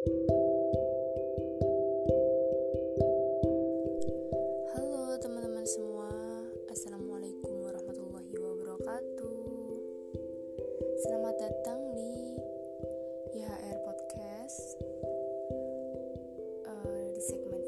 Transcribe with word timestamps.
Halo 0.00 0.16
teman-teman 5.20 5.68
semua, 5.68 6.08
Assalamualaikum 6.72 7.68
warahmatullahi 7.68 8.32
wabarakatuh. 8.32 9.44
Selamat 11.04 11.36
datang 11.36 11.92
di 11.92 12.32
YHR 13.36 13.84
Podcast. 13.84 14.80
Eh, 16.64 17.12
di 17.12 17.20
segmen 17.20 17.59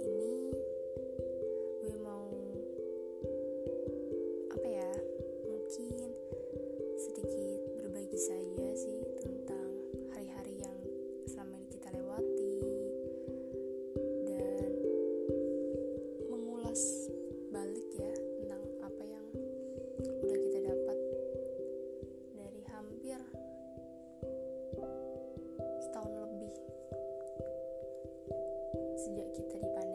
sejak 29.02 29.26
kita 29.34 29.58
di 29.58 29.92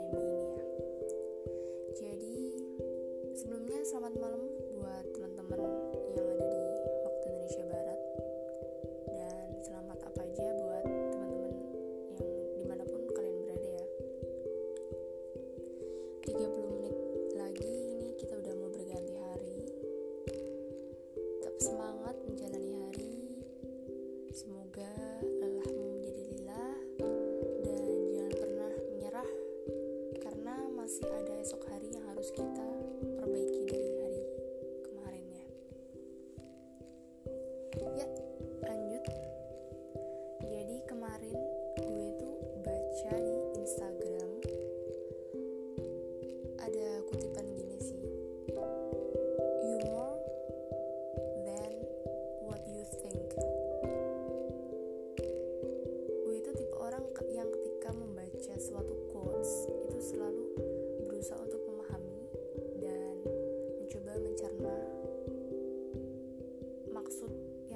ya 37.82 38.08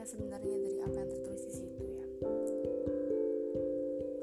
yang 0.01 0.09
sebenarnya 0.17 0.57
dari 0.65 0.79
apa 0.81 0.97
yang 0.97 1.09
tertulis 1.13 1.43
di 1.45 1.53
situ 1.61 1.83
ya. 1.85 2.05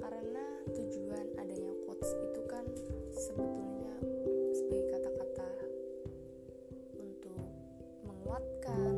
Karena 0.03 0.45
tujuan 0.75 1.27
adanya 1.39 1.71
quotes 1.87 2.11
itu 2.19 2.41
kan 2.51 2.67
sebetulnya 3.15 3.95
sebagai 4.59 4.91
kata-kata 4.91 5.51
untuk 6.99 7.39
menguatkan, 8.03 8.91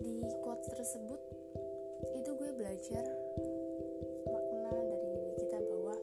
di 0.00 0.34
quotes 0.40 0.72
tersebut 0.72 1.20
itu 2.16 2.30
gue 2.32 2.50
belajar 2.56 3.04
makna 4.24 4.72
dari 4.72 5.06
diri 5.12 5.32
kita 5.36 5.58
bahwa 5.60 5.96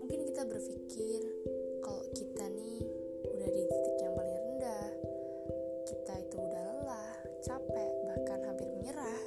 mungkin 0.00 0.20
kita 0.32 0.42
berpikir 0.48 1.20
kalau 1.84 2.02
kita 2.16 2.44
nih 2.48 2.80
udah 3.28 3.48
di 3.52 3.62
titik 3.68 3.96
yang 4.00 4.14
paling 4.16 4.32
rendah 4.32 4.88
kita 5.84 6.12
itu 6.24 6.36
udah 6.40 6.62
lelah 6.72 7.12
capek 7.44 7.92
bahkan 8.08 8.40
hampir 8.48 8.68
menyerah. 8.72 9.22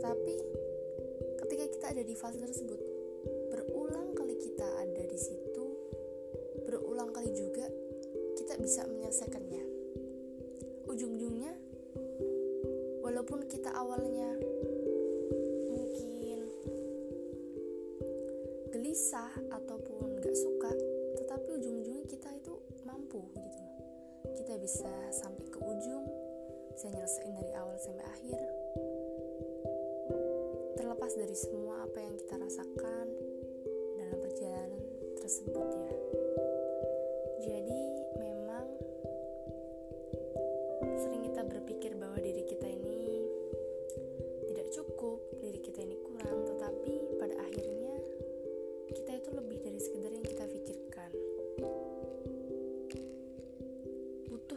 Tetapi 0.00 0.34
ketika 1.44 1.64
kita 1.76 1.86
ada 1.92 2.02
di 2.06 2.14
fase 2.16 2.40
tersebut 2.40 2.80
berulang 3.52 4.16
kali 4.16 4.40
kita 4.40 4.64
ada 4.80 5.02
di 5.04 5.18
situ 5.20 5.64
berulang 6.64 7.12
kali 7.12 7.28
juga 7.36 7.68
kita 8.40 8.56
bisa 8.56 8.88
menyelesaikannya. 8.88 9.62
Ujung-ujungnya 10.88 11.69
walaupun 13.10 13.42
kita 13.50 13.74
awalnya 13.74 14.38
mungkin 15.66 16.46
gelisah 18.70 19.34
ataupun 19.50 20.22
gak 20.22 20.38
suka 20.38 20.70
tetapi 21.18 21.58
ujung-ujungnya 21.58 22.06
kita 22.06 22.30
itu 22.30 22.54
mampu 22.86 23.18
gitu. 23.34 23.62
Kita 24.38 24.54
bisa 24.62 24.94
sampai 25.10 25.42
ke 25.42 25.58
ujung 25.58 26.06
bisa 26.70 26.86
nyelesain 26.86 27.34
dari 27.34 27.50
awal 27.58 27.74
sampai 27.82 28.06
akhir. 28.06 28.40
Terlepas 30.78 31.10
dari 31.18 31.34
semua 31.34 31.82
apa 31.90 31.98
yang 31.98 32.14
kita 32.14 32.38
rasakan 32.38 33.06
dalam 33.98 34.18
perjalanan 34.22 34.82
tersebut 35.18 35.66
ya. 35.66 35.94
Jadi 37.42 37.79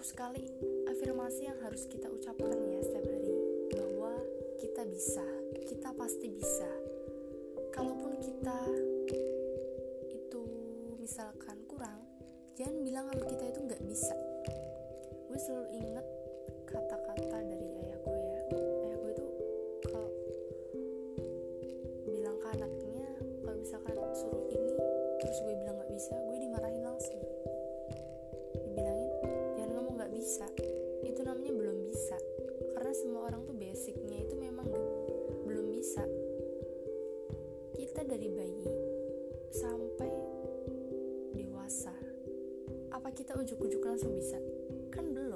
sekali 0.04 0.44
afirmasi 0.92 1.48
yang 1.48 1.56
harus 1.64 1.88
kita 1.88 2.12
ucapkan 2.12 2.52
ya 2.60 2.84
setiap 2.84 3.08
hari 3.08 3.40
bahwa 3.72 4.12
kita 4.60 4.84
bisa, 4.84 5.24
kita 5.64 5.96
pasti 5.96 6.28
bisa. 6.28 6.68
Kalaupun 7.72 8.20
kita 8.20 8.60
itu 10.12 10.44
misalkan 11.00 11.56
kurang, 11.72 12.04
jangan 12.60 12.84
bilang 12.84 13.08
kalau 13.16 13.24
kita 13.32 13.48
itu 13.48 13.60
nggak 13.64 13.84
bisa. 13.88 14.12
Gue 15.32 15.40
selalu 15.40 15.72
inget 15.72 16.08
kata-kata 16.68 17.38
dari 17.40 17.68
ayah 17.88 17.98
gue 18.04 18.20
ya. 18.20 18.42
Ayah 18.60 18.98
gue 19.00 19.12
itu 19.16 19.26
kalau 19.88 20.12
bilang 22.12 22.36
ke 22.44 22.48
anaknya 22.60 23.08
kalau 23.40 23.56
misalkan 23.56 23.96
suruh 24.20 24.52
ini 24.52 24.76
terus 25.24 25.38
gue 25.48 25.56
bilang 25.64 25.80
nggak 25.80 25.92
bisa 25.96 26.12
gue 26.12 26.33
apa 43.04 43.12
kita 43.20 43.36
ujuk-ujuk 43.36 43.84
langsung 43.84 44.16
bisa? 44.16 44.40
Kan 44.88 45.12
belum. 45.12 45.36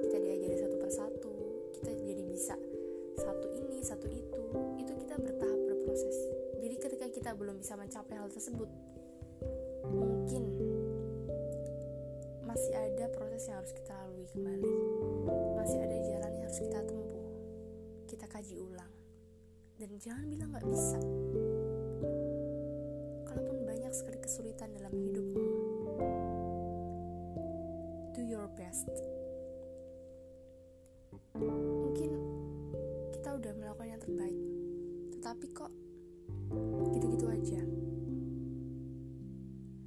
Kita 0.00 0.16
diajari 0.16 0.56
satu 0.56 0.76
persatu 0.80 1.32
kita 1.76 1.92
jadi 1.92 2.24
bisa 2.24 2.56
satu 3.20 3.52
ini 3.52 3.84
satu 3.84 4.08
itu. 4.08 4.40
Itu 4.80 4.96
kita 4.96 5.20
bertahap 5.20 5.60
berproses. 5.68 6.16
Jadi 6.56 6.80
ketika 6.80 7.06
kita 7.12 7.30
belum 7.36 7.60
bisa 7.60 7.76
mencapai 7.76 8.16
hal 8.16 8.32
tersebut 8.32 8.72
mungkin 9.92 10.56
masih 12.48 12.72
ada 12.72 13.12
proses 13.12 13.44
yang 13.44 13.60
harus 13.60 13.76
kita 13.76 13.92
lalui 14.00 14.24
kembali. 14.32 14.72
Masih 15.60 15.84
ada 15.84 15.96
jalan 16.00 16.32
yang 16.32 16.44
harus 16.48 16.60
kita 16.64 16.80
tempuh. 16.80 17.28
Kita 18.08 18.24
kaji 18.24 18.56
ulang. 18.56 18.92
Dan 19.76 20.00
jangan 20.00 20.24
bilang 20.32 20.48
nggak 20.56 20.64
bisa. 20.64 20.96
Gitu-gitu 37.40 37.56
aja. 37.56 37.62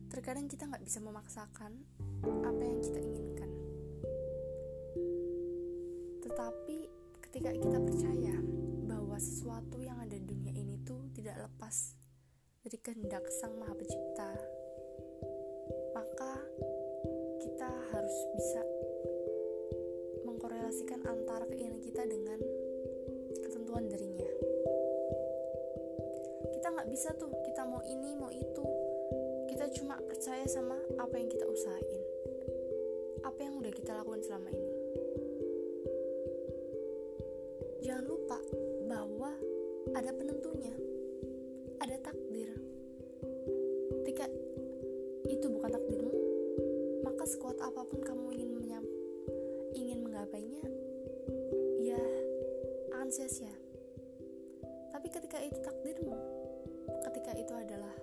Terkadang 0.09 0.45
kita 0.49 0.69
nggak 0.69 0.85
bisa 0.85 0.99
memaksakan 1.01 1.71
apa 2.25 2.61
yang 2.61 2.79
kita 2.81 2.99
inginkan. 3.01 3.51
Tetapi 6.21 6.77
ketika 7.29 7.51
kita 7.53 7.77
percaya 7.81 8.35
bahwa 8.89 9.17
sesuatu 9.17 9.81
yang 9.81 9.97
ada 10.01 10.13
di 10.13 10.25
dunia 10.25 10.53
ini 10.53 10.77
tuh 10.85 11.09
tidak 11.17 11.49
lepas 11.49 11.97
dari 12.61 12.77
kehendak 12.79 13.25
Sang 13.41 13.57
Maha 13.57 13.73
Pencipta, 13.73 14.29
maka 15.97 16.33
kita 17.41 17.69
harus 17.91 18.17
bisa 18.37 18.61
mengkorelasikan 20.23 21.01
antara 21.09 21.43
keinginan 21.49 21.81
kita 21.81 22.05
dengan 22.07 22.39
ketentuan 23.43 23.89
darinya. 23.89 24.62
Bisa 26.93 27.09
tuh, 27.17 27.33
kita 27.41 27.65
mau 27.65 27.81
ini, 27.89 28.13
mau 28.13 28.29
itu, 28.29 28.65
kita 29.49 29.65
cuma 29.81 29.97
percaya 29.97 30.45
sama 30.45 30.77
apa 31.01 31.17
yang 31.17 31.25
kita 31.25 31.41
usahain. 31.49 32.01
Apa 33.25 33.49
yang 33.49 33.57
udah 33.57 33.73
kita 33.73 33.97
lakukan 33.97 34.21
selama 34.21 34.53
ini. 34.53 34.73
Jangan 37.81 38.05
lupa 38.05 38.37
bahwa 38.85 39.33
ada 39.97 40.13
penentunya. 40.13 40.69
Ada 41.81 41.97
takdir. 41.97 42.53
Ketika 44.05 44.29
itu 45.33 45.49
bukan 45.49 45.73
takdirmu 45.73 46.13
maka 47.01 47.25
sekuat 47.25 47.57
apa 47.57 47.89
pun 47.89 48.05
kamu 48.05 48.37
ingin 48.37 48.51
menyam 48.53 48.85
ingin 49.73 50.05
menggapainya 50.05 50.61
ya 51.81 52.03
akan 52.93 53.09
sia-sia. 53.09 53.49
Tapi 54.93 55.07
ketika 55.09 55.41
itu 55.41 55.57
takdirmu 55.57 56.42
ketika 57.23 57.39
itu 57.39 57.55
adalah 57.55 57.95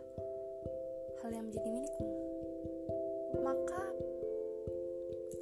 hal 1.20 1.28
yang 1.28 1.44
menjadi 1.44 1.68
milikmu, 1.68 2.08
maka 3.44 3.92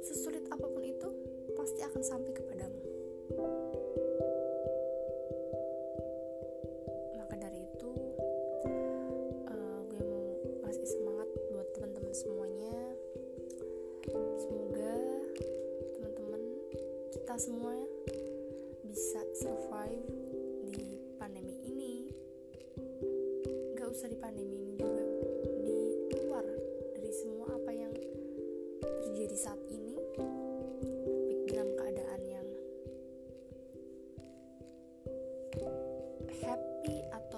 sesulit 0.03 0.43
apa 0.51 0.67
pun 0.67 0.83
itu 0.83 1.07
pasti 1.55 1.79
akan 1.87 2.03
sampai 2.03 2.35
kepadamu. 2.35 2.75
Maka 7.23 7.39
dari 7.39 7.71
itu, 7.71 7.89
uh, 9.47 9.79
gue 9.87 10.03
mau 10.03 10.27
ngasih 10.67 10.99
semangat 10.99 11.31
buat 11.47 11.71
teman-teman 11.71 12.11
semuanya. 12.11 12.75
Semoga 14.43 14.91
teman-teman 15.95 16.41
kita 17.15 17.31
semua 17.39 17.79
happy 36.89 37.28